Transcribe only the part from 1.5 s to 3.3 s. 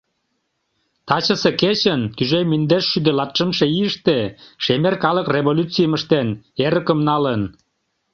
кечын тӱжем индешшӱдӧ